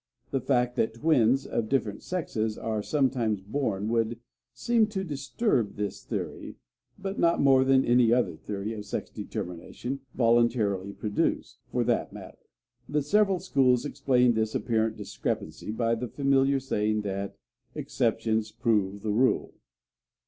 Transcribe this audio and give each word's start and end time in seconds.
The 0.31 0.41
fact 0.41 0.77
that 0.77 0.95
twins 0.95 1.45
of 1.45 1.69
different 1.69 2.01
sexes 2.01 2.57
are 2.57 2.81
sometimes 2.81 3.39
born 3.39 3.87
would 3.89 4.19
seem 4.51 4.87
to 4.87 5.03
disturb 5.03 5.75
this 5.75 6.03
theory 6.03 6.55
but 6.97 7.19
not 7.19 7.39
more 7.39 7.63
than 7.63 7.85
any 7.85 8.11
other 8.11 8.35
theory 8.35 8.73
of 8.73 8.83
sex 8.83 9.11
determination 9.11 9.99
voluntarily 10.15 10.91
produced, 10.91 11.59
for 11.71 11.83
that 11.83 12.11
matter. 12.13 12.49
The 12.89 13.03
several 13.03 13.37
schools 13.39 13.85
explain 13.85 14.33
this 14.33 14.55
apparent 14.55 14.97
discrepancy 14.97 15.69
by 15.69 15.93
the 15.93 16.07
familiar 16.07 16.59
saying 16.59 17.01
that 17.03 17.37
"exceptions 17.75 18.51
prove 18.51 19.03
the 19.03 19.11
rule." 19.13 19.53